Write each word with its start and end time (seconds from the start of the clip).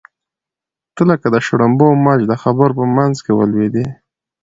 ته 0.95 1.01
لکه 1.09 1.27
د 1.31 1.35
شړومبو 1.45 1.87
مچ 2.03 2.19
د 2.27 2.33
خبرو 2.41 2.77
په 2.79 2.85
منځ 2.97 3.15
کې 3.25 3.31
ولوېدې. 3.35 3.85